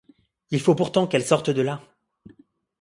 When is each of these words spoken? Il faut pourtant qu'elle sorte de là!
Il 0.49 0.59
faut 0.59 0.73
pourtant 0.73 1.05
qu'elle 1.05 1.23
sorte 1.23 1.51
de 1.51 1.61
là! 1.61 1.79